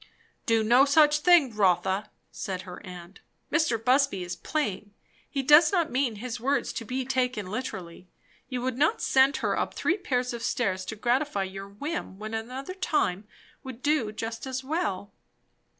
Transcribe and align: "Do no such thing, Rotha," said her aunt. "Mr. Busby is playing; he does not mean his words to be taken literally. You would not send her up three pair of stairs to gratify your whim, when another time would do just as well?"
"Do 0.47 0.63
no 0.63 0.83
such 0.85 1.19
thing, 1.19 1.55
Rotha," 1.55 2.09
said 2.31 2.63
her 2.63 2.83
aunt. 2.83 3.19
"Mr. 3.51 3.77
Busby 3.77 4.23
is 4.23 4.35
playing; 4.35 4.95
he 5.29 5.43
does 5.43 5.71
not 5.71 5.91
mean 5.91 6.15
his 6.15 6.39
words 6.39 6.73
to 6.73 6.85
be 6.85 7.05
taken 7.05 7.45
literally. 7.45 8.09
You 8.49 8.63
would 8.63 8.79
not 8.79 8.99
send 8.99 9.37
her 9.45 9.55
up 9.55 9.75
three 9.75 9.97
pair 9.97 10.21
of 10.21 10.41
stairs 10.41 10.85
to 10.85 10.95
gratify 10.95 11.43
your 11.43 11.69
whim, 11.69 12.17
when 12.17 12.33
another 12.33 12.73
time 12.73 13.27
would 13.63 13.83
do 13.83 14.11
just 14.11 14.47
as 14.47 14.63
well?" 14.63 15.13